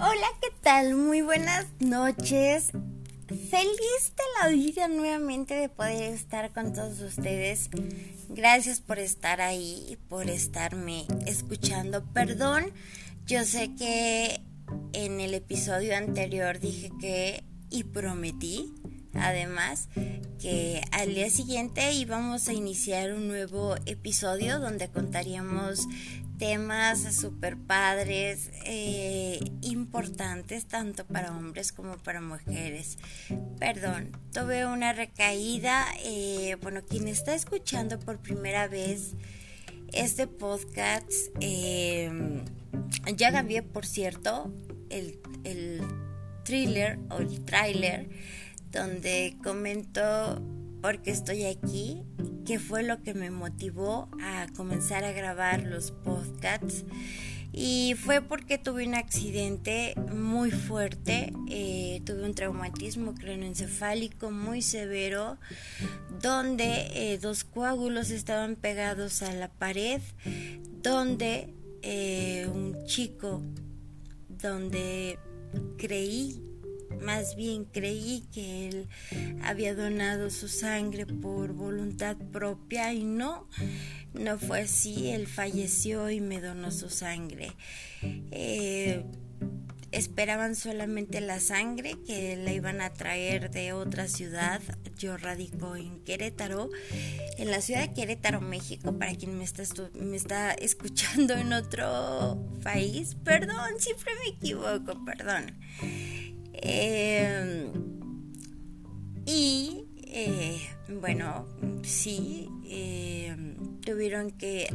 [0.00, 0.94] Hola, ¿qué tal?
[0.94, 2.70] Muy buenas noches.
[3.26, 7.68] Feliz de la vida nuevamente de poder estar con todos ustedes.
[8.28, 12.04] Gracias por estar ahí y por estarme escuchando.
[12.12, 12.72] Perdón,
[13.26, 14.40] yo sé que
[14.92, 18.72] en el episodio anterior dije que y prometí
[19.14, 19.88] además
[20.40, 25.88] que al día siguiente íbamos a iniciar un nuevo episodio donde contaríamos
[26.38, 32.98] temas super padres, eh, importantes tanto para hombres como para mujeres.
[33.58, 35.84] Perdón, tuve una recaída.
[36.04, 39.14] Eh, bueno, quien está escuchando por primera vez
[39.92, 42.42] este podcast, eh,
[43.16, 44.52] ya cambié, por cierto,
[44.90, 45.82] el, el
[46.44, 48.08] thriller o el trailer
[48.70, 50.42] donde comento
[50.80, 52.02] por qué estoy aquí,
[52.46, 56.84] qué fue lo que me motivó a comenzar a grabar los podcasts.
[57.52, 65.38] Y fue porque tuve un accidente muy fuerte, eh, tuve un traumatismo craneoencefálico muy severo,
[66.20, 70.00] donde eh, dos coágulos estaban pegados a la pared,
[70.82, 73.42] donde eh, un chico,
[74.28, 75.18] donde
[75.78, 76.47] creí
[77.00, 78.88] más bien creí que él
[79.42, 83.48] había donado su sangre por voluntad propia y no,
[84.14, 85.10] no fue así.
[85.10, 87.52] Él falleció y me donó su sangre.
[88.30, 89.04] Eh,
[89.90, 94.60] esperaban solamente la sangre que la iban a traer de otra ciudad.
[94.96, 96.70] Yo radico en Querétaro,
[97.38, 99.62] en la ciudad de Querétaro, México, para quien me está,
[99.94, 103.16] me está escuchando en otro país.
[103.24, 105.56] Perdón, siempre me equivoco, perdón.
[106.62, 107.72] Em,
[109.26, 110.58] y eh,
[111.00, 111.46] bueno,
[111.82, 114.68] sí, em, tuvieron que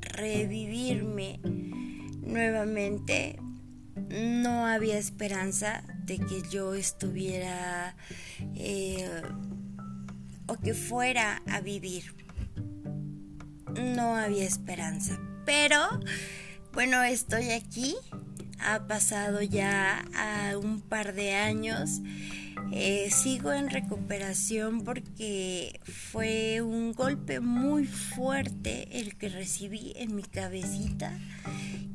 [0.00, 1.40] revivirme
[2.22, 3.38] nuevamente.
[4.10, 7.96] No había esperanza de que yo estuviera
[8.56, 9.22] eh,
[10.46, 12.14] o que fuera a vivir.
[13.74, 15.20] No había esperanza.
[15.46, 15.78] Pero
[16.72, 17.94] bueno, estoy aquí
[18.64, 20.04] ha pasado ya
[20.60, 22.00] un par de años.
[22.72, 30.22] Eh, sigo en recuperación porque fue un golpe muy fuerte el que recibí en mi
[30.22, 31.18] cabecita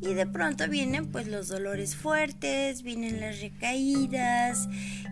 [0.02, 4.68] y de pronto vienen pues los dolores fuertes, vienen las recaídas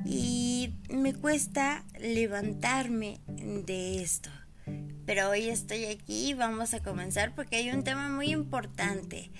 [0.05, 4.29] y me cuesta levantarme de esto.
[5.05, 9.31] Pero hoy estoy aquí y vamos a comenzar porque hay un tema muy importante.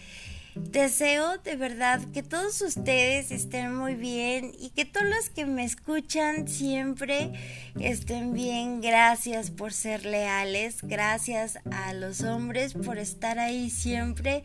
[0.55, 5.63] Deseo de verdad que todos ustedes estén muy bien y que todos los que me
[5.63, 7.33] escuchan siempre
[7.79, 8.79] estén bien.
[8.79, 14.43] Gracias por ser leales, gracias a los hombres por estar ahí siempre,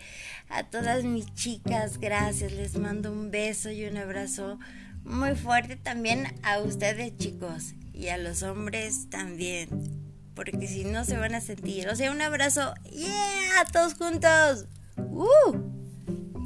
[0.48, 2.52] a todas mis chicas, gracias.
[2.52, 4.58] Les mando un beso y un abrazo
[5.04, 9.68] muy fuerte también a ustedes chicos y a los hombres también.
[10.34, 11.88] Porque si no se van a sentir.
[11.88, 12.72] O sea, un abrazo.
[12.92, 13.64] ¡Yeah!
[13.72, 14.66] Todos juntos.
[14.96, 15.78] ¡Uh!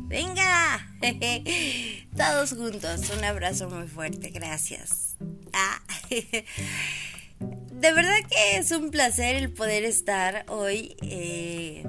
[0.09, 0.89] Venga,
[2.17, 5.17] todos juntos, un abrazo muy fuerte, gracias.
[5.53, 5.81] Ah.
[6.11, 11.85] De verdad que es un placer el poder estar hoy, eh,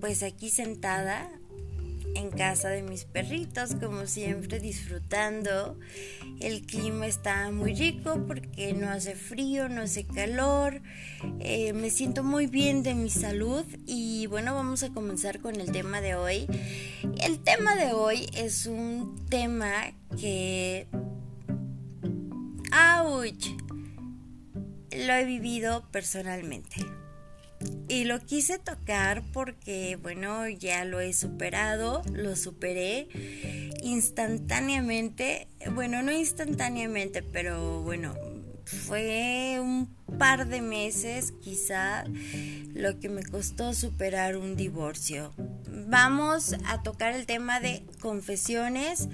[0.00, 1.30] pues aquí sentada
[2.18, 5.78] en casa de mis perritos, como siempre, disfrutando.
[6.40, 10.82] El clima está muy rico porque no hace frío, no hace calor.
[11.40, 15.70] Eh, me siento muy bien de mi salud y bueno, vamos a comenzar con el
[15.72, 16.46] tema de hoy.
[17.22, 19.72] El tema de hoy es un tema
[20.20, 20.86] que...
[22.70, 23.44] ¡Auch!
[24.90, 26.76] Lo he vivido personalmente.
[27.88, 33.08] Y lo quise tocar porque, bueno, ya lo he superado, lo superé
[33.82, 35.48] instantáneamente.
[35.74, 38.14] Bueno, no instantáneamente, pero bueno,
[38.64, 39.88] fue un
[40.18, 42.04] par de meses quizá
[42.74, 45.32] lo que me costó superar un divorcio.
[45.88, 49.08] Vamos a tocar el tema de confesiones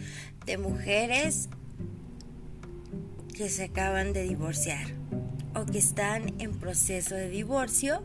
[0.46, 1.48] de mujeres
[3.32, 4.86] que se acaban de divorciar
[5.54, 8.02] o que están en proceso de divorcio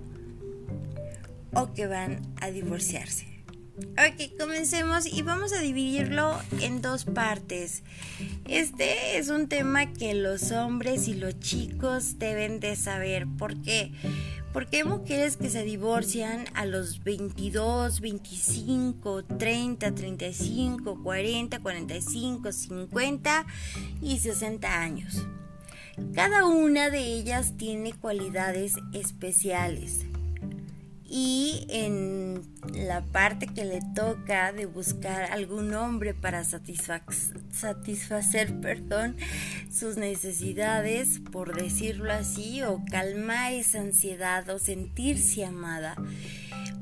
[1.54, 3.30] o que van a divorciarse.
[3.80, 7.84] Ok, comencemos y vamos a dividirlo en dos partes.
[8.46, 13.26] Este es un tema que los hombres y los chicos deben de saber.
[13.38, 13.94] ¿Por qué?
[14.52, 23.46] Porque hay mujeres que se divorcian a los 22, 25, 30, 35, 40, 45, 50
[24.02, 25.26] y 60 años.
[26.14, 30.06] Cada una de ellas tiene cualidades especiales
[31.10, 37.02] y en la parte que le toca de buscar algún hombre para satisfacer
[38.62, 39.18] perdón,
[39.72, 45.96] sus necesidades, por decirlo así, o calmar esa ansiedad o sentirse amada.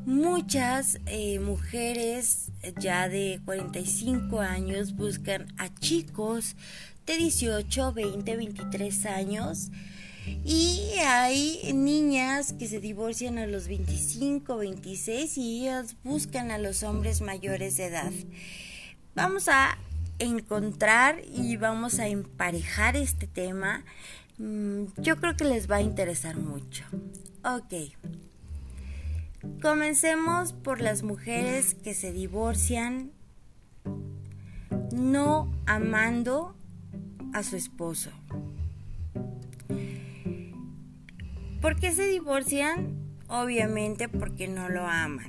[0.05, 6.55] Muchas eh, mujeres ya de 45 años buscan a chicos
[7.05, 9.71] de 18, 20, 23 años
[10.43, 16.83] y hay niñas que se divorcian a los 25, 26 y ellas buscan a los
[16.83, 18.11] hombres mayores de edad.
[19.15, 19.77] Vamos a
[20.19, 23.83] encontrar y vamos a emparejar este tema.
[24.37, 26.83] Mm, yo creo que les va a interesar mucho.
[27.43, 27.93] Ok.
[29.61, 33.11] Comencemos por las mujeres que se divorcian
[34.91, 36.55] no amando
[37.33, 38.11] a su esposo.
[41.67, 42.95] ¿Por qué se divorcian?
[43.27, 45.27] Obviamente porque no lo aman.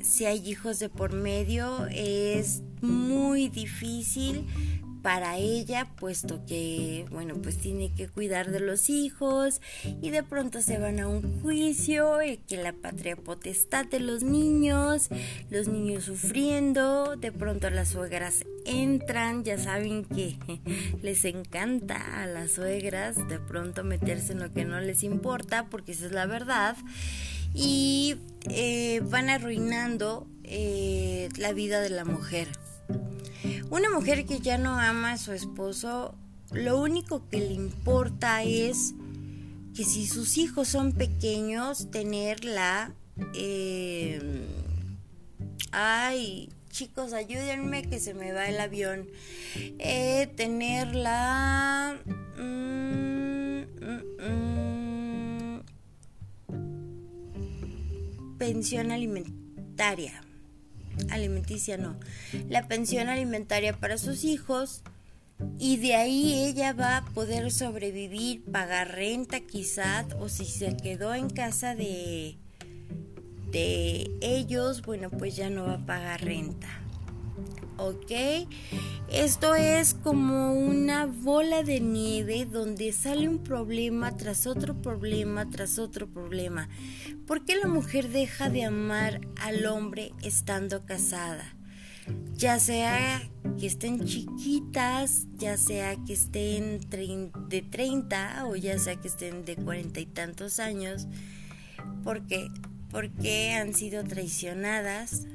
[0.00, 4.46] Si hay hijos de por medio es muy difícil
[5.02, 9.60] para ella, puesto que, bueno, pues tiene que cuidar de los hijos
[10.00, 14.22] y de pronto se van a un juicio y que la patria potestad de los
[14.22, 15.08] niños,
[15.50, 20.38] los niños sufriendo, de pronto las suegras entran, ya saben que
[21.02, 25.92] les encanta a las suegras de pronto meterse en lo que no les importa, porque
[25.92, 26.76] esa es la verdad,
[27.54, 28.16] y
[28.48, 32.48] eh, van arruinando eh, la vida de la mujer.
[33.72, 36.14] Una mujer que ya no ama a su esposo,
[36.52, 38.92] lo único que le importa es
[39.74, 42.92] que si sus hijos son pequeños, tenerla...
[43.34, 44.20] Eh,
[45.70, 49.08] ay, chicos, ayúdenme que se me va el avión.
[49.78, 51.98] Eh, tenerla...
[52.36, 54.02] Mm, mm,
[56.58, 60.22] mm, pensión alimentaria
[61.10, 61.98] alimenticia no,
[62.48, 64.82] la pensión alimentaria para sus hijos
[65.58, 71.14] y de ahí ella va a poder sobrevivir, pagar renta quizás o si se quedó
[71.14, 72.36] en casa de
[73.52, 76.68] de ellos, bueno, pues ya no va a pagar renta.
[77.76, 78.48] ¿Ok?
[79.10, 85.78] Esto es como una bola de nieve donde sale un problema tras otro problema tras
[85.78, 86.68] otro problema.
[87.26, 91.54] ¿Por qué la mujer deja de amar al hombre estando casada?
[92.34, 93.22] Ya sea
[93.60, 96.80] que estén chiquitas, ya sea que estén
[97.48, 101.06] de 30 o ya sea que estén de cuarenta y tantos años.
[102.02, 102.48] ¿Por qué?
[102.90, 105.26] Porque han sido traicionadas,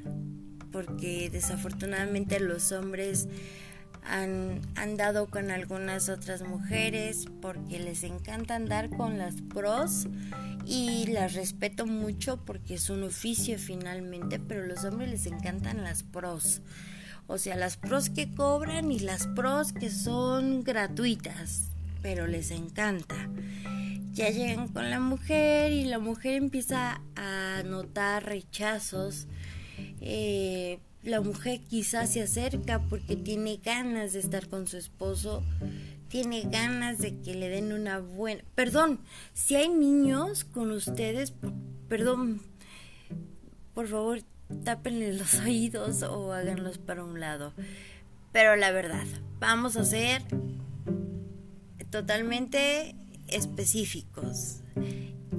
[0.71, 3.27] porque desafortunadamente los hombres
[4.09, 10.07] han andado con algunas otras mujeres porque les encanta andar con las pros
[10.65, 16.03] y las respeto mucho porque es un oficio finalmente, pero los hombres les encantan las
[16.03, 16.61] pros.
[17.27, 21.69] O sea, las pros que cobran y las pros que son gratuitas,
[22.01, 23.29] pero les encanta.
[24.13, 29.27] Ya llegan con la mujer y la mujer empieza a notar rechazos
[30.01, 35.43] eh, la mujer quizás se acerca porque tiene ganas de estar con su esposo,
[36.09, 38.43] tiene ganas de que le den una buena...
[38.55, 38.99] Perdón,
[39.33, 41.33] si hay niños con ustedes,
[41.87, 42.41] perdón,
[43.73, 44.21] por favor,
[44.63, 47.53] tápenle los oídos o háganlos para un lado.
[48.31, 49.05] Pero la verdad,
[49.39, 50.23] vamos a ser
[51.89, 52.95] totalmente
[53.27, 54.61] específicos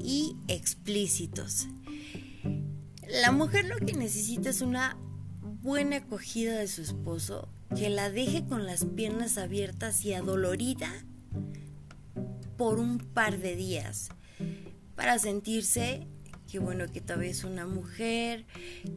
[0.02, 1.68] y explícitos.
[3.08, 4.98] La mujer lo que necesita es una
[5.62, 10.90] buena acogida de su esposo, que la deje con las piernas abiertas y adolorida
[12.58, 14.10] por un par de días,
[14.94, 16.06] para sentirse
[16.50, 18.44] que bueno, que todavía es una mujer,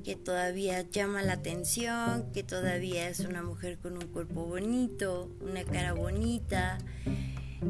[0.03, 5.63] que todavía llama la atención, que todavía es una mujer con un cuerpo bonito, una
[5.63, 6.77] cara bonita,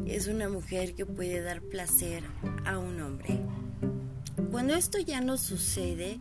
[0.06, 2.22] es una mujer que puede dar placer
[2.64, 3.40] a un hombre.
[4.52, 6.20] Cuando esto ya no sucede,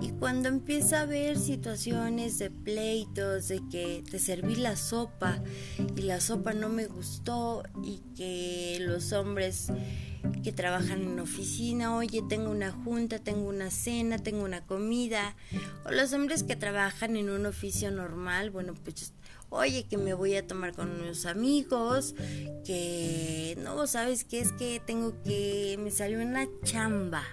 [0.00, 5.42] y cuando empieza a haber situaciones de pleitos, de que te serví la sopa
[5.96, 9.72] y la sopa no me gustó y que los hombres
[10.42, 15.36] que trabajan en oficina, oye, tengo una junta, tengo una cena, tengo una comida,
[15.84, 19.12] o los hombres que trabajan en un oficio normal, bueno, pues
[19.50, 22.14] oye, que me voy a tomar con unos amigos,
[22.64, 27.24] que no, sabes qué es que tengo que, me salió una chamba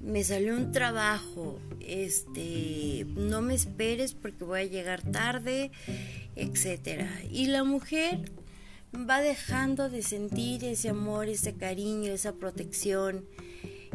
[0.00, 5.70] me salió un trabajo, este, no me esperes porque voy a llegar tarde,
[6.36, 7.08] etcétera.
[7.30, 8.30] Y la mujer
[8.94, 13.24] va dejando de sentir ese amor, ese cariño, esa protección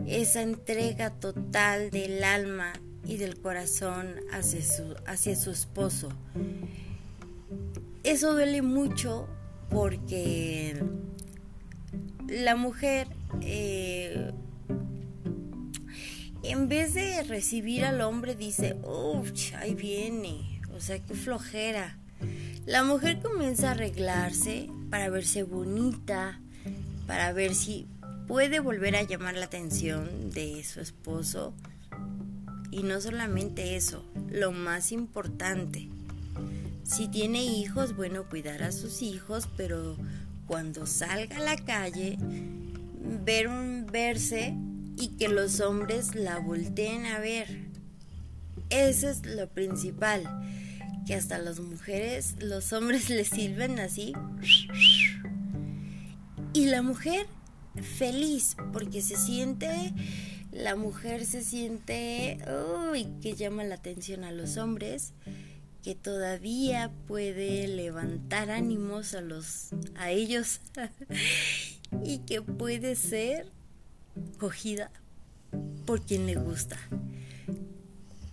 [0.08, 2.74] esa entrega total del alma
[3.06, 6.10] y del corazón hacia su, hacia su esposo.
[8.04, 9.28] Eso duele mucho
[9.70, 10.82] porque
[12.28, 13.08] la mujer
[13.42, 14.32] eh,
[16.50, 21.98] en vez de recibir al hombre dice, uff, ahí viene, o sea, qué flojera.
[22.66, 26.40] La mujer comienza a arreglarse para verse bonita,
[27.08, 27.88] para ver si
[28.28, 31.54] puede volver a llamar la atención de su esposo.
[32.72, 35.90] Y no solamente eso, lo más importante,
[36.84, 39.96] si tiene hijos, bueno, cuidar a sus hijos, pero
[40.48, 42.18] cuando salga a la calle,
[43.24, 44.56] ver un verse
[45.00, 47.48] y que los hombres la volteen a ver.
[48.70, 50.24] Eso es lo principal,
[51.08, 54.14] que hasta las mujeres, los hombres les sirven así.
[56.54, 57.28] Y la mujer
[57.82, 59.94] feliz porque se siente,
[60.52, 62.38] la mujer se siente,
[62.92, 65.14] uy, que llama la atención a los hombres,
[65.84, 70.60] que todavía puede levantar ánimos a los a ellos
[72.04, 73.50] y que puede ser
[74.38, 74.92] cogida
[75.86, 76.78] por quien le gusta.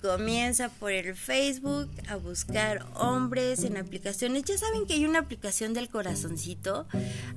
[0.02, 4.44] Comienza por el Facebook a buscar hombres en aplicaciones.
[4.44, 6.86] Ya saben que hay una aplicación del corazoncito.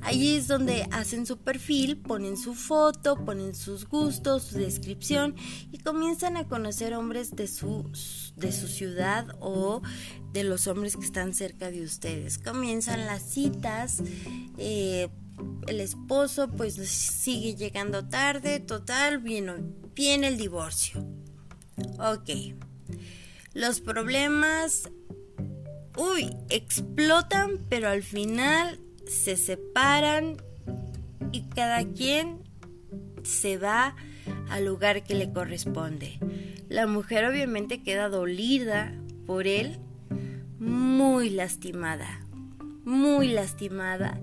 [0.02, 5.36] Allí es donde hacen su perfil, ponen su foto, ponen sus gustos, su descripción
[5.72, 7.90] y comienzan a conocer hombres de su,
[8.36, 9.82] de su ciudad o
[10.34, 12.38] de los hombres que están cerca de ustedes.
[12.38, 14.04] Comienzan las citas.
[14.58, 15.10] Eh,
[15.68, 19.54] el esposo pues sigue llegando tarde, total, viene,
[19.96, 21.06] viene el divorcio.
[22.00, 22.56] Ok.
[23.54, 24.90] Los problemas,
[25.98, 30.38] uy, explotan, pero al final se separan
[31.32, 32.44] y cada quien
[33.24, 33.96] se va
[34.50, 36.20] al lugar que le corresponde.
[36.68, 38.94] La mujer obviamente queda dolida
[39.26, 39.78] por él,
[40.60, 42.26] muy lastimada,
[42.84, 44.20] muy lastimada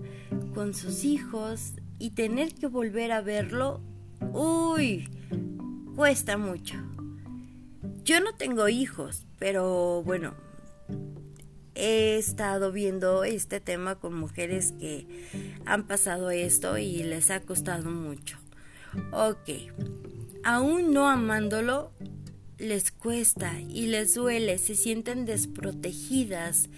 [0.55, 3.81] con sus hijos y tener que volver a verlo,
[4.33, 5.09] uy,
[5.95, 6.75] cuesta mucho.
[8.05, 10.35] Yo no tengo hijos, pero bueno,
[11.75, 15.07] he estado viendo este tema con mujeres que
[15.67, 18.39] han pasado esto y les ha costado mucho.
[19.13, 19.51] Ok,
[20.43, 21.93] aún no amándolo,
[22.59, 26.71] les cuesta y les duele, se sienten desprotegidas,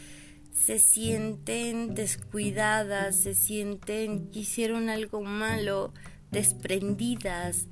[0.52, 5.92] se sienten descuidadas, se sienten que hicieron algo malo,
[6.30, 7.66] desprendidas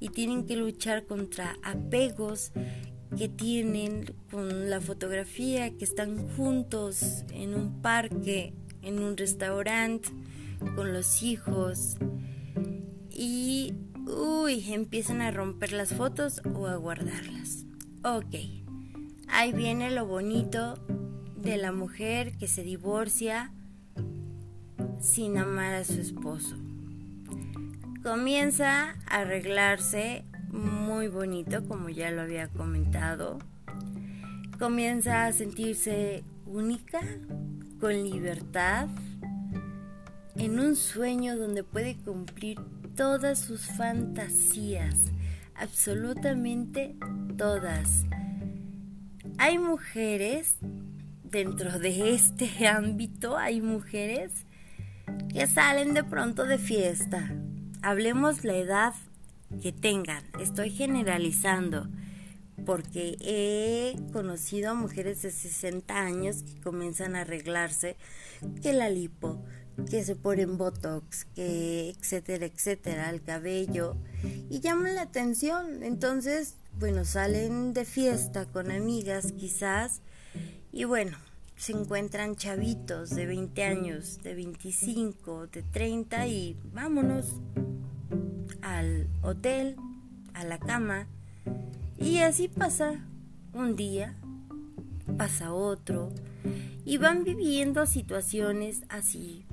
[0.00, 2.52] y tienen que luchar contra apegos
[3.16, 10.08] que tienen con la fotografía, que están juntos en un parque, en un restaurante,
[10.74, 11.96] con los hijos
[13.10, 13.74] y
[14.06, 17.64] uy, empiezan a romper las fotos o a guardarlas.
[18.04, 18.34] Ok,
[19.28, 20.74] ahí viene lo bonito
[21.42, 23.52] de la mujer que se divorcia
[25.00, 26.56] sin amar a su esposo.
[28.02, 33.38] Comienza a arreglarse muy bonito, como ya lo había comentado.
[34.58, 37.00] Comienza a sentirse única,
[37.80, 38.88] con libertad,
[40.36, 42.58] en un sueño donde puede cumplir
[42.96, 44.96] todas sus fantasías,
[45.54, 46.96] absolutamente
[47.36, 48.04] todas.
[49.38, 50.56] Hay mujeres
[51.30, 54.32] dentro de este ámbito hay mujeres
[55.32, 57.34] que salen de pronto de fiesta.
[57.82, 58.94] Hablemos la edad
[59.62, 60.24] que tengan.
[60.40, 61.88] Estoy generalizando
[62.66, 67.96] porque he conocido a mujeres de 60 años que comienzan a arreglarse
[68.62, 69.42] que la lipo,
[69.90, 73.96] que se ponen botox, que etcétera, etcétera, el cabello
[74.50, 75.82] y llaman la atención.
[75.82, 80.02] Entonces, bueno, salen de fiesta con amigas quizás
[80.72, 81.16] y bueno,
[81.56, 87.40] se encuentran chavitos de 20 años, de 25, de 30 y vámonos
[88.62, 89.76] al hotel,
[90.34, 91.08] a la cama.
[91.98, 93.04] Y así pasa
[93.52, 94.14] un día,
[95.16, 96.12] pasa otro,
[96.84, 99.44] y van viviendo situaciones así.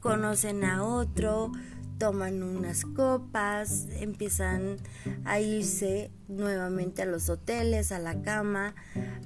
[0.00, 1.52] Conocen a otro,
[2.00, 4.78] toman unas copas, empiezan
[5.26, 8.74] a irse nuevamente a los hoteles, a la cama,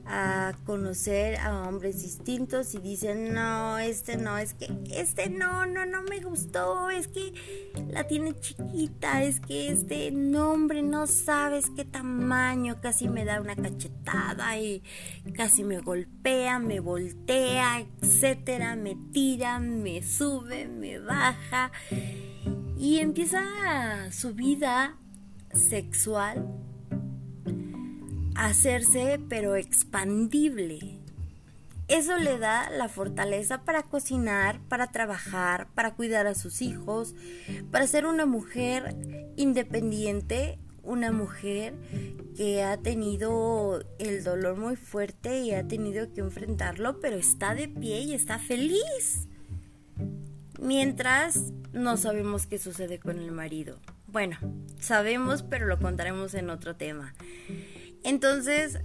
[0.06, 5.86] a conocer a hombres distintos y dicen, no, este no, es que este no, no,
[5.86, 11.84] no me gustó, es que la tiene chiquita, es que este nombre no sabes qué
[11.84, 14.82] tamaño, casi me da una cachetada y
[15.32, 21.70] casi me golpea, me voltea, etcétera, me tira, me sube, me baja
[22.76, 24.96] y empieza su vida
[25.52, 26.46] sexual
[28.34, 31.00] hacerse pero expandible.
[31.86, 37.14] Eso le da la fortaleza para cocinar, para trabajar, para cuidar a sus hijos,
[37.70, 38.96] para ser una mujer
[39.36, 41.74] independiente, una mujer
[42.36, 47.68] que ha tenido el dolor muy fuerte y ha tenido que enfrentarlo, pero está de
[47.68, 49.28] pie y está feliz.
[50.64, 53.78] Mientras no sabemos qué sucede con el marido.
[54.06, 54.38] Bueno,
[54.80, 57.14] sabemos, pero lo contaremos en otro tema.
[58.02, 58.78] Entonces,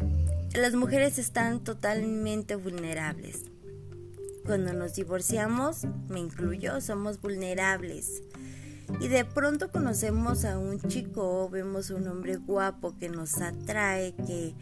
[0.54, 3.46] las mujeres están totalmente vulnerables.
[4.46, 8.24] Cuando nos divorciamos, me incluyo, somos vulnerables.
[9.00, 14.54] Y de pronto conocemos a un chico, vemos un hombre guapo que nos atrae, que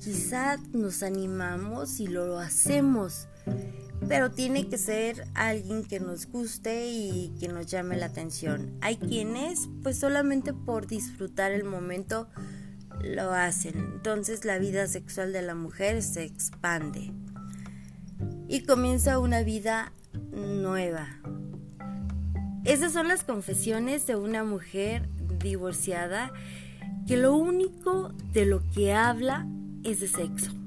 [0.00, 3.28] quizá nos animamos y lo hacemos
[4.08, 8.76] pero tiene que ser alguien que nos guste y que nos llame la atención.
[8.80, 12.28] Hay quienes pues solamente por disfrutar el momento
[13.02, 13.76] lo hacen.
[13.76, 17.12] Entonces la vida sexual de la mujer se expande
[18.48, 19.92] y comienza una vida
[20.32, 21.08] nueva.
[22.64, 25.08] Esas son las confesiones de una mujer
[25.38, 26.32] divorciada
[27.06, 29.46] que lo único de lo que habla
[29.82, 30.63] es de sexo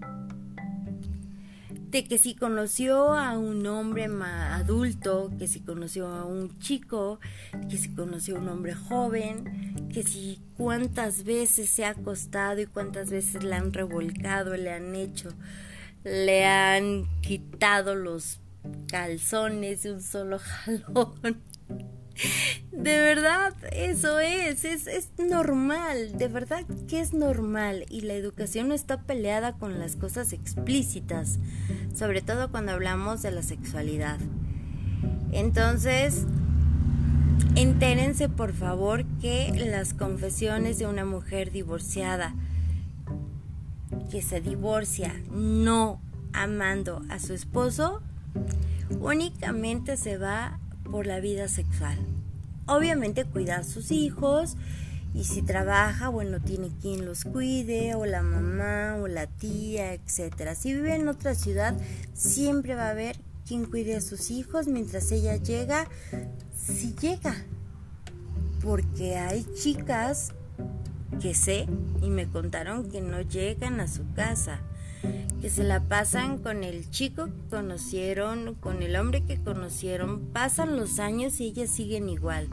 [1.89, 7.19] de que si conoció a un hombre adulto, que si conoció a un chico,
[7.69, 12.65] que si conoció a un hombre joven, que si cuántas veces se ha acostado y
[12.65, 15.29] cuántas veces le han revolcado, le han hecho,
[16.03, 18.39] le han quitado los
[18.87, 21.41] calzones de un solo jalón.
[22.71, 28.69] De verdad, eso es, es, es, normal, de verdad que es normal y la educación
[28.69, 31.39] no está peleada con las cosas explícitas,
[31.95, 34.19] sobre todo cuando hablamos de la sexualidad.
[35.31, 36.25] Entonces,
[37.55, 42.35] entérense por favor que las confesiones de una mujer divorciada
[44.11, 46.01] que se divorcia no
[46.33, 48.01] amando a su esposo
[48.99, 51.97] únicamente se va por la vida sexual.
[52.65, 54.57] Obviamente cuida a sus hijos
[55.13, 60.53] y si trabaja, bueno, tiene quien los cuide o la mamá o la tía, etcétera.
[60.53, 61.75] Si vive en otra ciudad,
[62.13, 65.87] siempre va a haber quien cuide a sus hijos mientras ella llega,
[66.55, 67.35] si llega.
[68.61, 70.33] Porque hay chicas
[71.21, 71.67] que sé
[72.01, 74.59] y me contaron que no llegan a su casa
[75.41, 80.75] que se la pasan con el chico que conocieron, con el hombre que conocieron, pasan
[80.75, 82.49] los años y ellas siguen igual.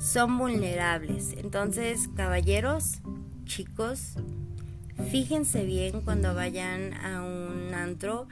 [0.00, 1.34] Son vulnerables.
[1.36, 3.00] Entonces, caballeros,
[3.44, 4.14] chicos,
[5.10, 8.28] fíjense bien cuando vayan a un antro.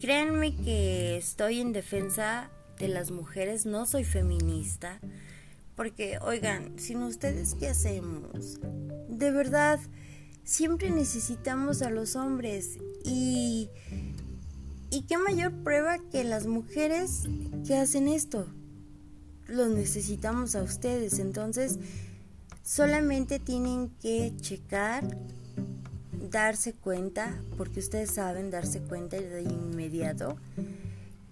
[0.00, 4.98] Créanme que estoy en defensa de las mujeres, no soy feminista.
[5.76, 8.60] Porque, oigan, sin ustedes, ¿qué hacemos?
[9.08, 9.80] De verdad,
[10.44, 12.78] siempre necesitamos a los hombres.
[13.04, 13.70] Y,
[14.90, 17.22] y qué mayor prueba que las mujeres
[17.66, 18.46] que hacen esto.
[19.46, 21.78] Los necesitamos a ustedes, entonces
[22.62, 25.04] solamente tienen que checar,
[26.30, 30.38] darse cuenta, porque ustedes saben darse cuenta de inmediato,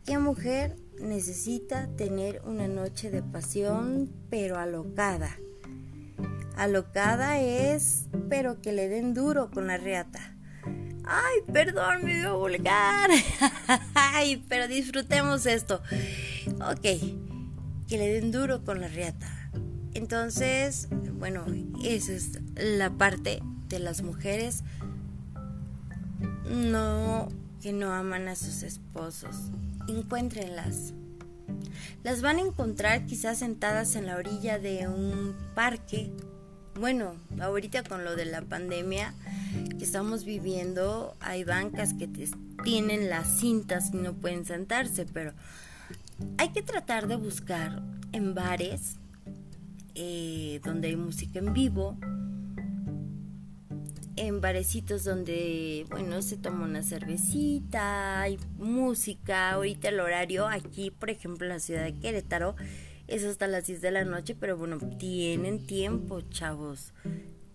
[0.04, 5.38] qué mujer necesita tener una noche de pasión pero alocada
[6.56, 10.36] Alocada es, pero que le den duro con la reata.
[11.04, 13.10] Ay, perdón, me veo vulgar.
[13.94, 15.82] Ay, pero disfrutemos esto.
[16.60, 16.82] Ok,
[17.88, 19.50] que le den duro con la reata.
[19.94, 20.88] Entonces,
[21.18, 21.44] bueno,
[21.84, 24.62] esa es la parte de las mujeres
[26.48, 27.28] no
[27.60, 29.36] que no aman a sus esposos.
[29.88, 30.94] Encuéntrenlas.
[32.02, 36.12] Las van a encontrar quizás sentadas en la orilla de un parque
[36.78, 39.14] bueno, ahorita con lo de la pandemia
[39.78, 42.08] que estamos viviendo, hay bancas que
[42.64, 45.32] tienen las cintas y no pueden sentarse, pero
[46.38, 47.82] hay que tratar de buscar
[48.12, 48.96] en bares
[49.94, 51.98] eh, donde hay música en vivo,
[54.16, 61.10] en barecitos donde, bueno, se toma una cervecita, hay música, ahorita el horario aquí, por
[61.10, 62.54] ejemplo, en la ciudad de Querétaro,
[63.12, 66.94] es hasta las 10 de la noche, pero bueno, tienen tiempo, chavos.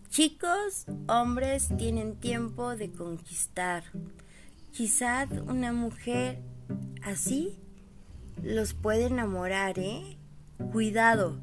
[0.10, 3.84] Chicos, hombres, tienen tiempo de conquistar.
[4.72, 6.39] Quizás una mujer
[7.04, 7.60] así
[8.43, 10.17] los puede enamorar, ¿eh?
[10.72, 11.39] Cuidado,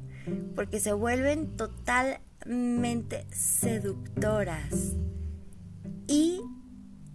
[0.55, 4.95] porque se vuelven totalmente seductoras.
[6.07, 6.39] Y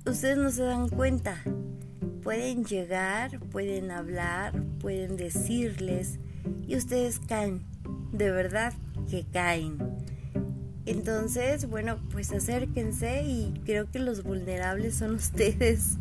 [0.04, 1.42] ustedes no se dan cuenta.
[2.22, 6.18] Pueden llegar, pueden hablar, pueden decirles
[6.66, 7.62] y ustedes caen,
[8.12, 8.72] de verdad
[9.11, 9.79] que caen.
[10.87, 15.96] Entonces, bueno, pues acérquense y creo que los vulnerables son ustedes.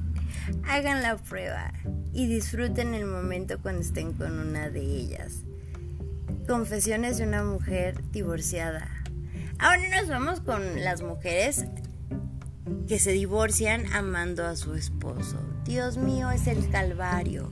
[0.67, 1.73] Hagan la prueba
[2.13, 5.43] y disfruten el momento cuando estén con una de ellas.
[6.47, 8.87] Confesiones de una mujer divorciada.
[9.59, 11.65] Ahora nos vamos con las mujeres
[12.87, 15.39] que se divorcian amando a su esposo.
[15.65, 17.51] Dios mío, es el calvario.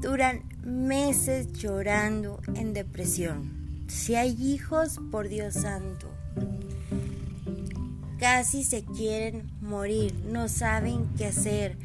[0.00, 3.84] Duran meses llorando en depresión.
[3.86, 6.10] Si hay hijos, por Dios santo.
[8.18, 11.78] Casi se quieren morir, no saben qué hacer.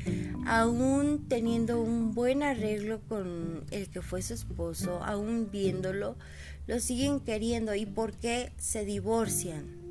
[0.48, 6.16] Aún teniendo un buen arreglo con el que fue su esposo, aún viéndolo,
[6.66, 7.76] lo siguen queriendo.
[7.76, 9.82] ¿Y por qué se divorcian?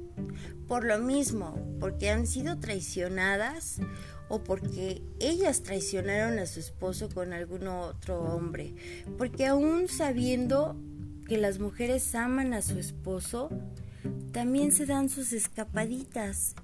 [0.71, 3.81] por lo mismo, porque han sido traicionadas
[4.31, 8.75] o porque ellas traicionaron a su esposo con algún otro hombre.
[9.19, 10.77] Porque aún sabiendo
[11.27, 13.51] que las mujeres aman a su esposo,
[14.33, 16.55] también se dan sus escapaditas.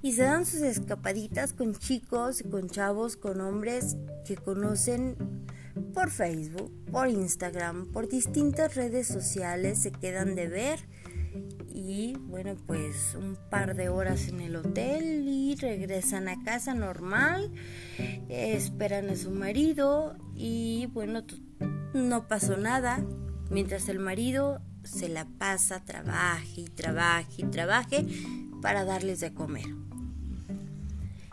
[0.00, 5.16] Y se dan sus escapaditas con chicos, con chavos, con hombres que conocen
[5.92, 10.78] por Facebook, por Instagram, por distintas redes sociales, se quedan de ver
[11.86, 17.52] y bueno pues un par de horas en el hotel y regresan a casa normal
[18.28, 21.22] esperan a su marido y bueno
[21.94, 23.02] no pasó nada.
[23.50, 28.06] Mientras el marido se la pasa trabaje y trabaje y trabaje
[28.60, 29.66] para darles de comer.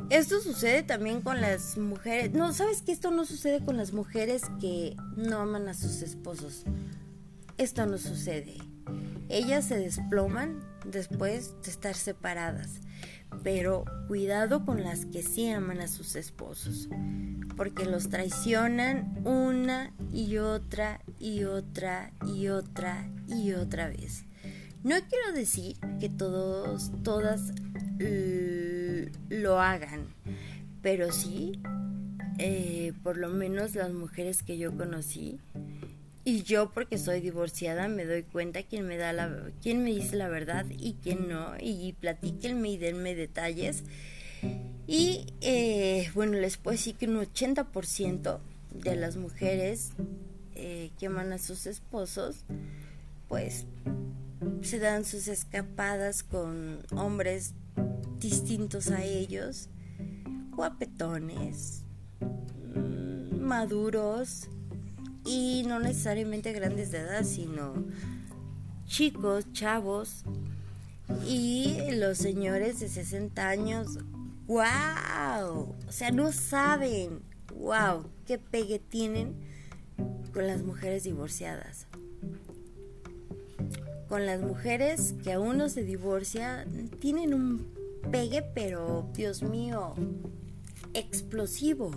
[0.09, 2.33] Esto sucede también con las mujeres.
[2.33, 6.65] No sabes que esto no sucede con las mujeres que no aman a sus esposos
[7.57, 8.57] esto no sucede
[9.29, 12.81] ellas se desploman después de estar separadas,
[13.43, 16.89] pero cuidado con las que sí aman a sus esposos,
[17.55, 24.25] porque los traicionan una y otra y otra y otra y otra vez.
[24.83, 27.53] No quiero decir que todos, todas
[29.29, 30.13] lo hagan,
[30.81, 31.61] pero sí,
[32.37, 35.39] eh, por lo menos las mujeres que yo conocí,
[36.25, 40.15] y yo, porque soy divorciada, me doy cuenta quién me da la, quién me dice
[40.15, 41.53] la verdad y quién no.
[41.59, 43.83] Y platíquenme y denme detalles.
[44.87, 48.39] Y eh, bueno, les puedo decir que un 80%
[48.71, 49.91] de las mujeres
[50.55, 52.45] eh, que aman a sus esposos,
[53.27, 53.65] pues
[54.61, 57.53] se dan sus escapadas con hombres
[58.19, 59.69] distintos a ellos,
[60.51, 61.83] guapetones,
[62.21, 64.47] mm, maduros,
[65.25, 67.73] y no necesariamente grandes de edad, sino
[68.85, 70.23] chicos, chavos
[71.27, 73.99] y los señores de 60 años,
[74.47, 77.21] wow, o sea, no saben,
[77.55, 79.35] wow, qué pegue tienen
[80.33, 81.87] con las mujeres divorciadas.
[84.09, 87.67] Con las mujeres que aún no se divorcian, tienen un
[88.11, 89.95] pegue, pero Dios mío,
[90.93, 91.91] explosivo.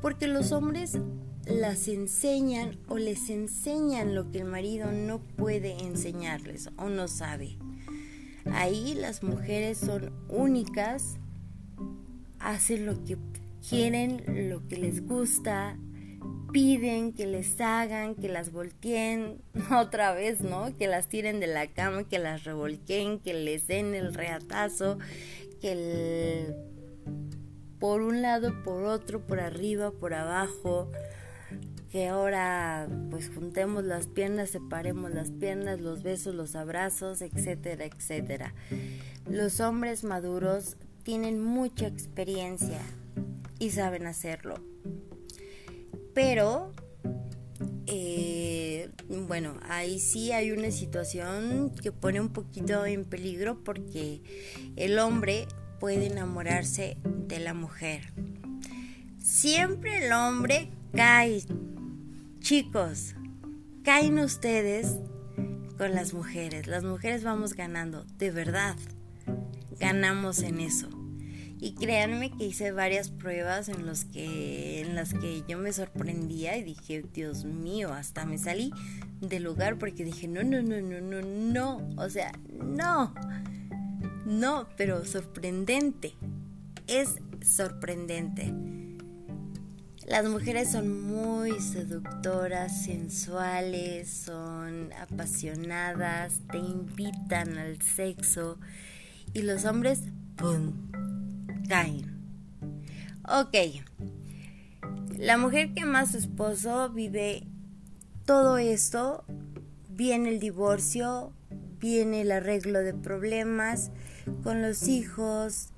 [0.00, 0.98] Porque los hombres
[1.46, 7.56] las enseñan o les enseñan lo que el marido no puede enseñarles o no sabe.
[8.52, 11.16] Ahí las mujeres son únicas,
[12.38, 13.18] hacen lo que
[13.68, 15.76] quieren, lo que les gusta,
[16.52, 19.42] piden que les hagan, que las volteen
[19.78, 20.76] otra vez, ¿no?
[20.76, 24.98] Que las tiren de la cama, que las revolquen, que les den el reatazo,
[25.60, 26.54] que el...
[27.78, 30.90] por un lado, por otro, por arriba, por abajo,
[31.90, 38.54] que ahora pues juntemos las piernas, separemos las piernas, los besos, los abrazos, etcétera, etcétera.
[39.28, 42.80] Los hombres maduros tienen mucha experiencia
[43.58, 44.54] y saben hacerlo.
[46.14, 46.72] Pero,
[47.86, 54.22] eh, bueno, ahí sí hay una situación que pone un poquito en peligro porque
[54.76, 55.48] el hombre
[55.80, 58.12] puede enamorarse de la mujer.
[59.18, 61.42] Siempre el hombre cae
[62.40, 63.14] Chicos,
[63.84, 64.98] caen ustedes
[65.78, 66.66] con las mujeres.
[66.66, 68.76] Las mujeres vamos ganando, de verdad.
[69.78, 70.88] Ganamos en eso.
[71.58, 77.44] Y créanme que hice varias pruebas en, las que yo me sorprendía y dije, Dios
[77.44, 78.72] mío, hasta me salí
[79.20, 81.88] del lugar porque dije, no, no, no, no, no, no.
[81.98, 83.14] O sea, no.
[84.24, 86.14] No, pero sorprendente.
[86.86, 88.54] Es sorprendente.
[90.10, 98.58] Las mujeres son muy seductoras, sensuales, son apasionadas, te invitan al sexo
[99.34, 100.00] y los hombres,
[100.34, 100.90] ¡pum!,
[101.68, 102.18] caen.
[103.22, 103.54] Ok,
[105.16, 107.46] la mujer que a su esposo vive
[108.26, 109.24] todo esto,
[109.90, 111.32] viene el divorcio,
[111.78, 113.92] viene el arreglo de problemas
[114.42, 115.68] con los hijos,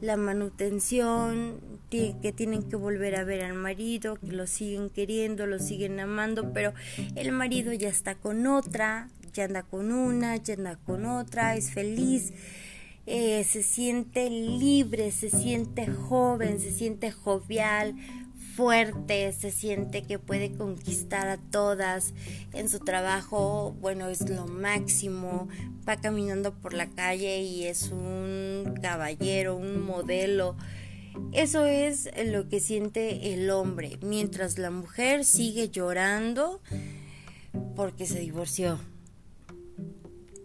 [0.00, 5.58] la manutención, que tienen que volver a ver al marido, que lo siguen queriendo, lo
[5.58, 6.72] siguen amando, pero
[7.16, 11.70] el marido ya está con otra, ya anda con una, ya anda con otra, es
[11.70, 12.32] feliz,
[13.06, 17.94] eh, se siente libre, se siente joven, se siente jovial,
[18.56, 22.14] fuerte, se siente que puede conquistar a todas
[22.52, 25.48] en su trabajo, bueno, es lo máximo,
[25.88, 30.56] va caminando por la calle y es un caballero, un modelo.
[31.32, 36.60] Eso es lo que siente el hombre, mientras la mujer sigue llorando
[37.74, 38.78] porque se divorció,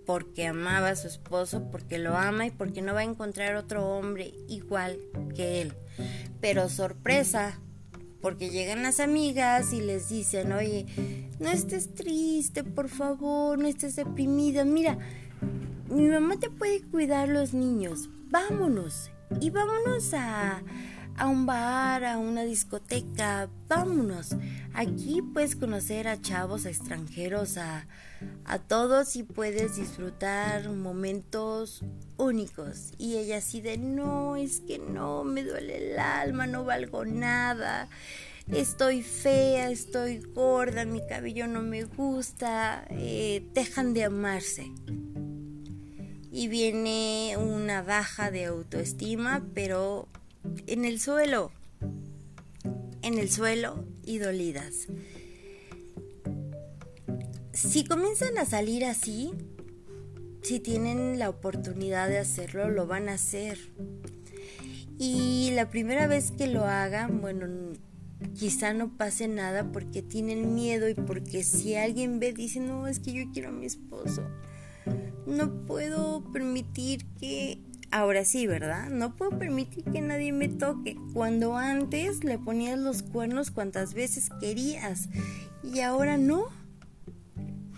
[0.05, 3.85] porque amaba a su esposo, porque lo ama y porque no va a encontrar otro
[3.85, 4.97] hombre igual
[5.35, 5.73] que él.
[6.39, 7.59] Pero sorpresa,
[8.21, 10.85] porque llegan las amigas y les dicen, oye,
[11.39, 14.97] no estés triste, por favor, no estés deprimida, mira,
[15.89, 20.61] mi mamá te puede cuidar los niños, vámonos, y vámonos a,
[21.17, 24.35] a un bar, a una discoteca, vámonos.
[24.73, 27.87] Aquí puedes conocer a chavos, a extranjeros, a,
[28.45, 31.83] a todos y puedes disfrutar momentos
[32.17, 32.93] únicos.
[32.97, 37.89] Y ella así de, no, es que no, me duele el alma, no valgo nada.
[38.51, 44.71] Estoy fea, estoy gorda, mi cabello no me gusta, eh, dejan de amarse
[46.31, 50.07] y viene una baja de autoestima, pero
[50.67, 51.51] en el suelo,
[53.01, 54.87] en el suelo y dolidas.
[57.53, 59.31] Si comienzan a salir así,
[60.43, 63.57] si tienen la oportunidad de hacerlo, lo van a hacer.
[64.99, 67.47] Y la primera vez que lo hagan, bueno,
[68.35, 72.99] quizá no pase nada porque tienen miedo y porque si alguien ve, dice, no, es
[72.99, 74.23] que yo quiero a mi esposo
[75.25, 77.61] no puedo permitir que...
[77.89, 78.89] Ahora sí, ¿verdad?
[78.89, 80.97] No puedo permitir que nadie me toque.
[81.13, 85.07] Cuando antes le ponías los cuernos cuantas veces querías
[85.63, 86.47] y ahora no.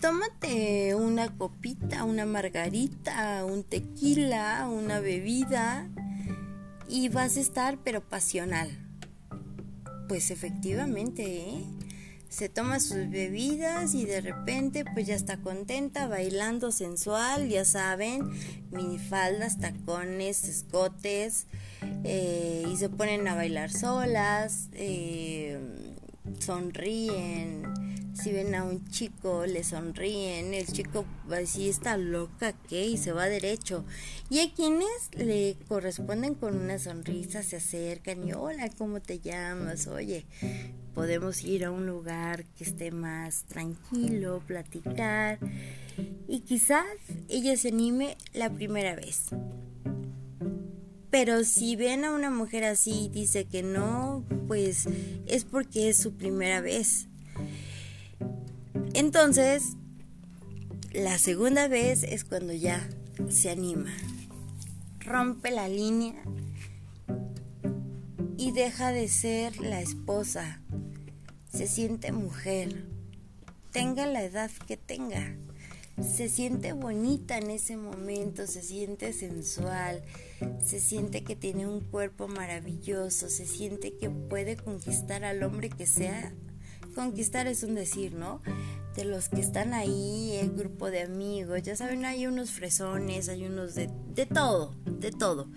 [0.01, 5.87] Tómate una copita, una margarita, un tequila, una bebida
[6.87, 8.69] y vas a estar pero pasional.
[10.07, 11.63] Pues efectivamente, ¿eh?
[12.29, 18.29] Se toma sus bebidas y de repente pues ya está contenta, bailando sensual, ya saben,
[18.71, 21.47] minifaldas, tacones, escotes,
[22.03, 25.59] eh, y se ponen a bailar solas, eh,
[26.39, 27.63] sonríen,
[28.13, 33.11] si ven a un chico le sonríen, el chico así está loca que y se
[33.11, 33.85] va derecho.
[34.29, 39.87] Y a quienes le corresponden con una sonrisa se acercan y hola, ¿cómo te llamas?
[39.87, 40.25] Oye,
[40.99, 45.39] podemos ir a un lugar que esté más tranquilo, platicar
[46.27, 46.83] y quizás
[47.29, 49.27] ella se anime la primera vez.
[51.09, 54.89] Pero si ven a una mujer así y dice que no, pues
[55.25, 57.07] es porque es su primera vez.
[58.93, 59.77] Entonces,
[60.91, 62.89] la segunda vez es cuando ya
[63.29, 63.93] se anima,
[64.99, 66.21] rompe la línea
[68.39, 70.61] y deja de ser la esposa,
[71.51, 72.85] se siente mujer,
[73.71, 75.35] tenga la edad que tenga,
[76.01, 80.03] se siente bonita en ese momento, se siente sensual,
[80.63, 85.87] se siente que tiene un cuerpo maravilloso, se siente que puede conquistar al hombre que
[85.87, 86.33] sea.
[86.95, 88.41] Conquistar es un decir, ¿no?
[88.95, 93.45] De los que están ahí, el grupo de amigos, ya saben, hay unos fresones, hay
[93.45, 95.49] unos de, de todo, de todo,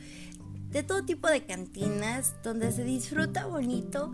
[0.70, 4.12] de todo tipo de cantinas donde se disfruta bonito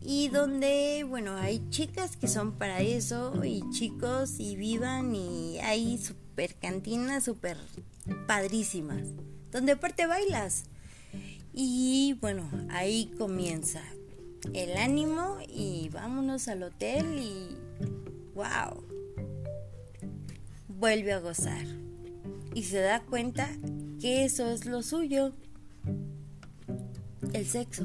[0.00, 5.98] y donde, bueno, hay chicas que son para eso y chicos y vivan y hay
[5.98, 7.56] super cantinas super
[8.26, 9.08] padrísimas,
[9.50, 10.64] donde aparte bailas.
[11.52, 13.82] Y bueno, ahí comienza
[14.54, 17.56] el ánimo y vámonos al hotel y
[18.34, 18.84] wow,
[20.68, 21.66] vuelve a gozar
[22.54, 23.48] y se da cuenta
[24.00, 25.32] que eso es lo suyo,
[27.32, 27.84] el sexo.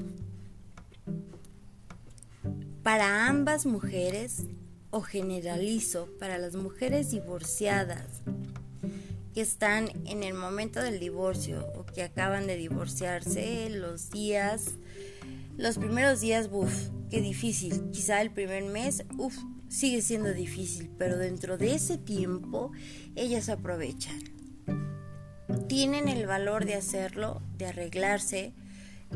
[2.84, 4.44] Para ambas mujeres,
[4.92, 8.22] o generalizo, para las mujeres divorciadas
[9.34, 14.74] que están en el momento del divorcio o que acaban de divorciarse, los días,
[15.58, 17.90] los primeros días, uff, qué difícil.
[17.92, 19.36] Quizá el primer mes, uff,
[19.70, 22.72] sigue siendo difícil, pero dentro de ese tiempo
[23.16, 24.20] ellas aprovechan.
[25.70, 28.54] Tienen el valor de hacerlo, de arreglarse,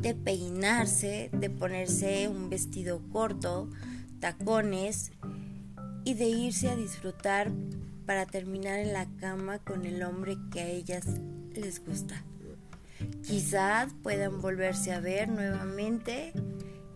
[0.02, 3.70] de peinarse, de ponerse un vestido corto,
[4.20, 5.12] tacones
[6.04, 7.52] y de irse a disfrutar
[8.06, 11.06] para terminar en la cama con el hombre que a ellas
[11.54, 12.24] les gusta.
[13.24, 16.34] Quizás puedan volverse a ver nuevamente,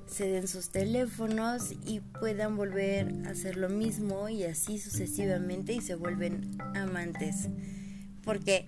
[0.07, 5.81] se den sus teléfonos y puedan volver a hacer lo mismo y así sucesivamente y
[5.81, 7.49] se vuelven amantes.
[8.23, 8.67] Porque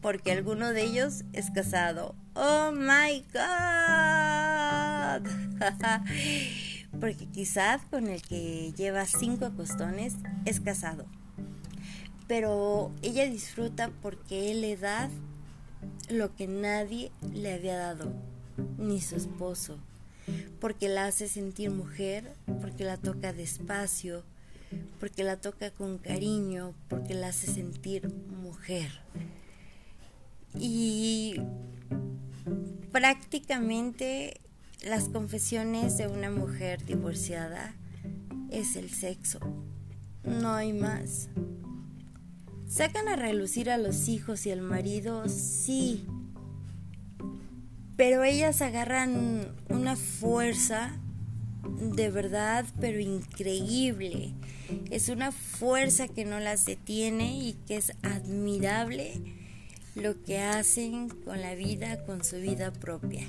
[0.00, 2.14] porque alguno de ellos es casado.
[2.40, 5.26] Oh my god.
[7.00, 11.04] porque quizás con el que lleva cinco acostones es casado.
[12.28, 15.10] Pero ella disfruta porque él le da
[16.10, 18.12] lo que nadie le había dado,
[18.76, 19.76] ni su esposo.
[20.60, 24.22] Porque la hace sentir mujer, porque la toca despacio,
[25.00, 28.92] porque la toca con cariño, porque la hace sentir mujer.
[30.54, 31.40] Y
[32.92, 34.40] prácticamente
[34.82, 37.74] las confesiones de una mujer divorciada
[38.50, 39.40] es el sexo.
[40.24, 41.28] No hay más.
[42.68, 45.28] ¿Sacan a relucir a los hijos y al marido?
[45.28, 46.06] Sí.
[47.96, 50.92] Pero ellas agarran una fuerza
[51.80, 54.34] de verdad, pero increíble.
[54.90, 59.37] Es una fuerza que no las detiene y que es admirable
[59.98, 63.26] lo que hacen con la vida, con su vida propia.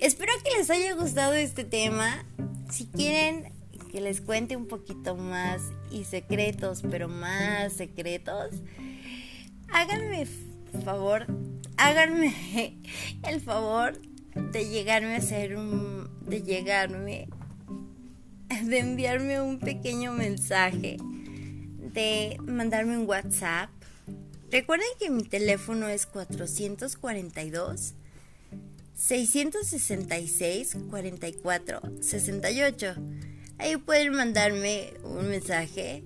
[0.00, 2.24] Espero que les haya gustado este tema.
[2.70, 3.52] Si quieren
[3.90, 8.50] que les cuente un poquito más y secretos, pero más secretos,
[9.72, 10.26] háganme
[10.84, 11.26] favor,
[11.76, 12.76] háganme
[13.28, 14.00] el favor
[14.52, 17.28] de llegarme a hacer un, de llegarme,
[18.64, 20.96] de enviarme un pequeño mensaje,
[21.92, 23.70] de mandarme un WhatsApp.
[24.50, 27.94] Recuerden que mi teléfono es 442
[28.96, 32.94] 666 44 68.
[33.58, 36.02] Ahí pueden mandarme un mensaje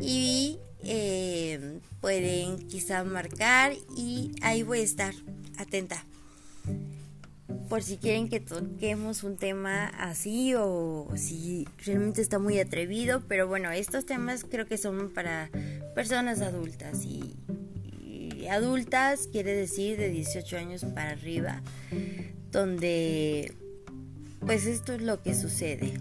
[0.00, 5.14] y eh, pueden quizá marcar y ahí voy a estar
[5.58, 6.06] atenta.
[7.68, 13.46] Por si quieren que toquemos un tema así o si realmente está muy atrevido, pero
[13.48, 15.50] bueno, estos temas creo que son para
[15.94, 17.21] personas adultas y
[18.52, 21.62] adultas quiere decir de 18 años para arriba,
[22.50, 23.54] donde
[24.40, 25.94] pues esto es lo que sucede.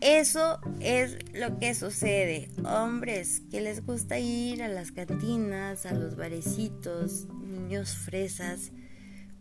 [0.00, 2.48] Eso es lo que sucede.
[2.64, 8.70] Hombres que les gusta ir a las cantinas, a los barecitos, niños fresas,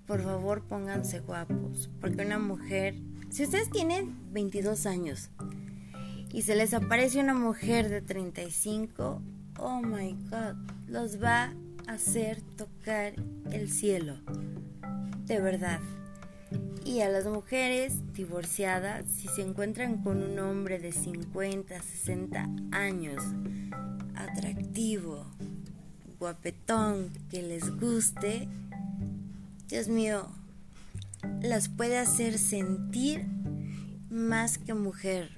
[0.08, 1.90] por favor pónganse guapos.
[2.02, 2.96] Porque una mujer,
[3.30, 5.30] si ustedes tienen 22 años
[6.32, 9.22] y se les aparece una mujer de 35,
[9.60, 10.56] oh my god,
[10.88, 11.54] los va
[11.88, 13.14] a hacer tocar
[13.52, 14.16] el cielo.
[15.26, 15.80] De verdad.
[16.86, 23.22] Y a las mujeres divorciadas, si se encuentran con un hombre de 50, 60 años,
[24.16, 25.26] atractivo,
[26.20, 28.48] guapetón, que les guste,
[29.68, 30.30] Dios mío,
[31.42, 33.26] las puede hacer sentir
[34.10, 35.37] más que mujer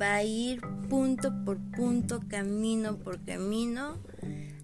[0.00, 3.98] va a ir punto por punto, camino por camino,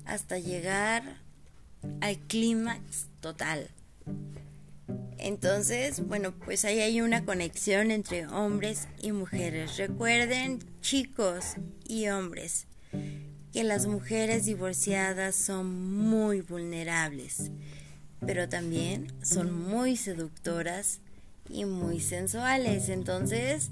[0.05, 1.02] hasta llegar
[2.00, 3.70] al clímax total.
[5.18, 9.76] Entonces, bueno, pues ahí hay una conexión entre hombres y mujeres.
[9.76, 11.57] Recuerden, chicos
[11.88, 12.66] y hombres,
[13.52, 17.50] que las mujeres divorciadas son muy vulnerables,
[18.24, 21.00] pero también son muy seductoras
[21.48, 22.88] y muy sensuales.
[22.88, 23.70] Entonces,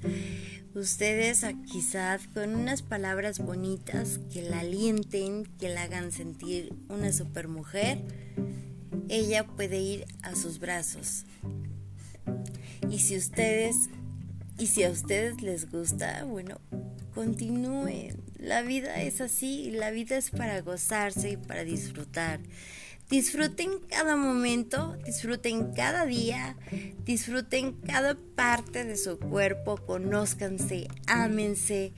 [0.75, 8.03] ustedes quizás con unas palabras bonitas que la alienten, que la hagan sentir una supermujer,
[9.09, 11.25] ella puede ir a sus brazos.
[12.91, 13.89] Y si ustedes
[14.59, 16.61] y si a ustedes les gusta, bueno,
[17.15, 18.23] continúen.
[18.39, 22.41] La vida es así, la vida es para gozarse y para disfrutar.
[23.11, 26.57] Disfruten cada momento, disfruten cada día,
[27.05, 31.93] disfruten cada parte de su cuerpo, conózcanse, ámense,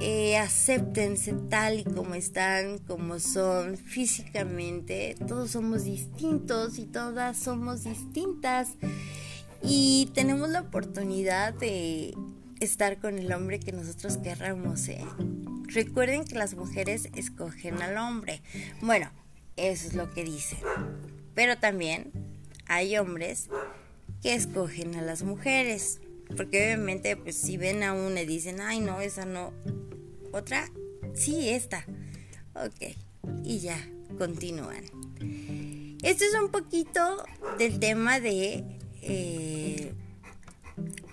[0.00, 5.14] eh, acéptense tal y como están, como son físicamente.
[5.28, 8.70] Todos somos distintos y todas somos distintas.
[9.62, 12.14] Y tenemos la oportunidad de
[12.60, 14.88] estar con el hombre que nosotros querramos.
[14.88, 15.04] ¿eh?
[15.66, 18.42] Recuerden que las mujeres escogen al hombre.
[18.80, 19.10] Bueno,
[19.68, 20.58] eso es lo que dicen.
[21.34, 22.12] Pero también
[22.66, 23.48] hay hombres
[24.22, 26.00] que escogen a las mujeres.
[26.36, 29.52] Porque obviamente, pues si ven a una y dicen, ay, no, esa no.
[30.32, 30.70] Otra,
[31.14, 31.84] sí, esta.
[32.54, 32.96] Ok.
[33.44, 33.76] Y ya,
[34.18, 34.84] continúan.
[36.02, 37.24] Esto es un poquito
[37.58, 38.64] del tema de
[39.02, 39.92] eh,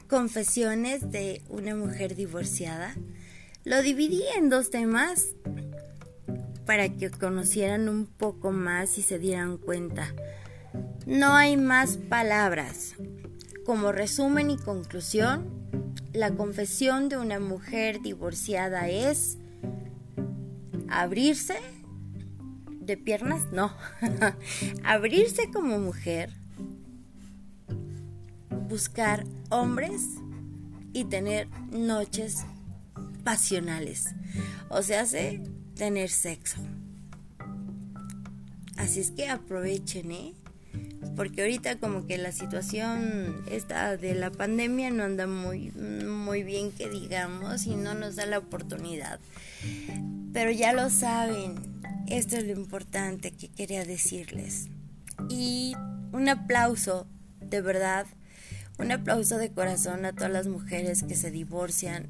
[0.07, 2.95] Confesiones de una mujer divorciada.
[3.65, 5.25] Lo dividí en dos temas
[6.67, 10.13] para que conocieran un poco más y se dieran cuenta.
[11.07, 12.95] No hay más palabras.
[13.65, 15.49] Como resumen y conclusión,
[16.13, 19.37] la confesión de una mujer divorciada es
[20.89, 21.55] abrirse
[22.81, 23.73] de piernas, no,
[24.83, 26.31] abrirse como mujer,
[28.69, 30.01] buscar hombres
[30.93, 32.45] y tener noches
[33.23, 34.15] pasionales,
[34.69, 35.43] o sea, hace
[35.77, 36.57] tener sexo.
[38.77, 40.33] Así es que aprovechen, ¿eh?
[41.15, 46.71] Porque ahorita como que la situación esta de la pandemia no anda muy, muy bien
[46.71, 49.19] que digamos y no nos da la oportunidad.
[50.33, 51.55] Pero ya lo saben,
[52.07, 54.67] esto es lo importante que quería decirles.
[55.29, 55.73] Y
[56.11, 57.07] un aplauso,
[57.41, 58.05] de verdad,
[58.77, 62.07] un aplauso de corazón a todas las mujeres que se divorcian,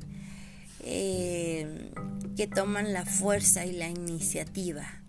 [0.89, 1.91] eh,
[2.38, 5.01] que toman la fuerza y la iniciativa.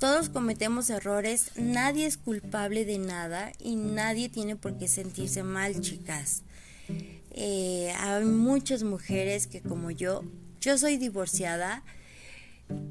[0.00, 5.80] Todos cometemos errores, nadie es culpable de nada y nadie tiene por qué sentirse mal,
[5.80, 6.42] chicas.
[7.30, 10.24] Eh, hay muchas mujeres que como yo,
[10.60, 11.84] yo soy divorciada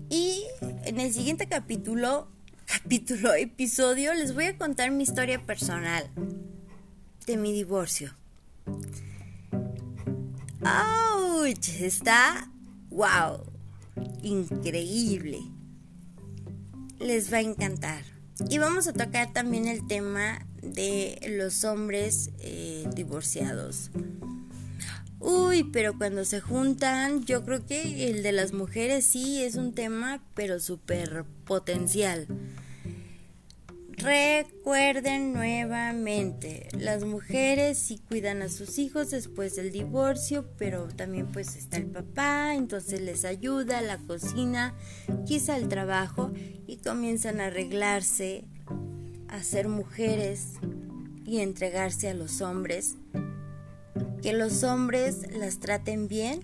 [0.10, 0.44] y
[0.86, 2.30] en el siguiente capítulo,
[2.66, 6.10] capítulo, episodio, les voy a contar mi historia personal
[7.28, 8.16] de mi divorcio.
[10.66, 11.46] ¡Auch!
[11.80, 12.50] Está
[12.90, 13.40] wow,
[14.24, 15.40] increíble.
[17.00, 18.04] Les va a encantar.
[18.50, 23.92] Y vamos a tocar también el tema de los hombres eh, divorciados.
[25.20, 29.74] Uy, pero cuando se juntan, yo creo que el de las mujeres sí es un
[29.74, 32.28] tema, pero súper potencial.
[33.98, 41.56] Recuerden nuevamente, las mujeres sí cuidan a sus hijos después del divorcio, pero también pues
[41.56, 44.76] está el papá, entonces les ayuda, la cocina,
[45.26, 46.32] quizá el trabajo
[46.68, 48.44] y comienzan a arreglarse,
[49.30, 50.54] a ser mujeres
[51.26, 52.96] y entregarse a los hombres.
[54.22, 56.42] Que los hombres las traten bien,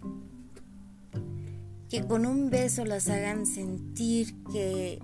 [1.89, 4.99] que con un beso las hagan sentir que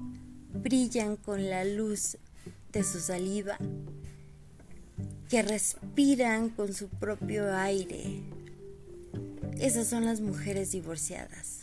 [0.53, 2.17] brillan con la luz
[2.71, 3.57] de su saliva,
[5.29, 8.21] que respiran con su propio aire.
[9.59, 11.61] Esas son las mujeres divorciadas.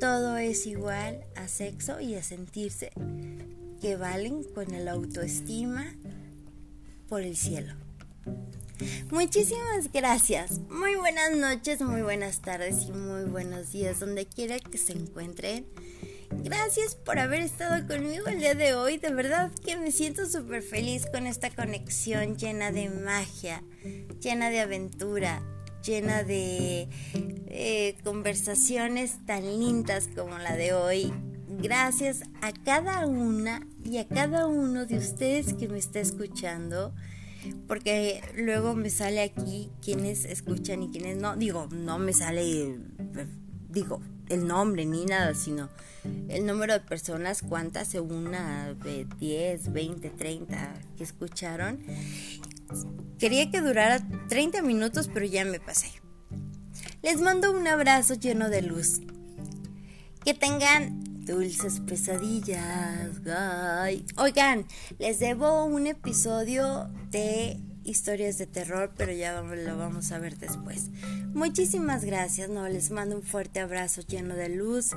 [0.00, 2.92] Todo es igual a sexo y a sentirse
[3.80, 5.86] que valen con el autoestima
[7.08, 7.74] por el cielo.
[9.10, 10.58] Muchísimas gracias.
[10.68, 15.66] Muy buenas noches, muy buenas tardes y muy buenos días, donde quiera que se encuentren.
[16.30, 18.98] Gracias por haber estado conmigo el día de hoy.
[18.98, 23.62] De verdad que me siento súper feliz con esta conexión llena de magia,
[24.20, 25.42] llena de aventura,
[25.84, 26.88] llena de
[27.48, 31.12] eh, conversaciones tan lindas como la de hoy.
[31.48, 36.92] Gracias a cada una y a cada uno de ustedes que me está escuchando
[37.66, 41.36] porque luego me sale aquí quienes escuchan y quienes no.
[41.36, 42.78] Digo, no me sale,
[43.68, 45.68] digo, el nombre ni nada, sino
[46.28, 51.80] el número de personas, cuántas, una, de 10, 20, 30 que escucharon.
[53.18, 55.88] Quería que durara 30 minutos, pero ya me pasé.
[57.02, 59.00] Les mando un abrazo lleno de luz.
[60.24, 63.20] Que tengan Dulces pesadillas.
[64.16, 64.64] Oigan,
[65.00, 70.90] les debo un episodio de historias de terror, pero ya lo vamos a ver después.
[71.32, 74.90] Muchísimas gracias, no les mando un fuerte abrazo lleno de luz.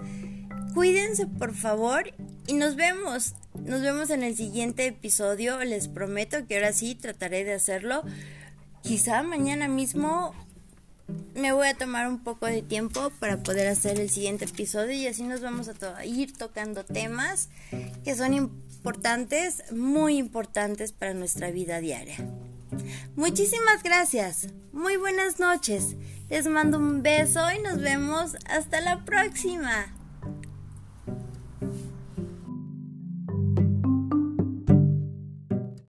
[0.74, 2.14] Cuídense por favor
[2.48, 3.36] y nos vemos.
[3.56, 5.64] Nos vemos en el siguiente episodio.
[5.64, 8.04] Les prometo que ahora sí trataré de hacerlo.
[8.82, 10.34] Quizá mañana mismo
[11.36, 15.08] me voy a tomar un poco de tiempo para poder hacer el siguiente episodio y
[15.08, 17.50] así nos vamos a ir tocando temas
[18.04, 22.18] que son importantes, muy importantes para nuestra vida diaria.
[23.16, 25.96] Muchísimas gracias, muy buenas noches,
[26.30, 29.99] les mando un beso y nos vemos hasta la próxima.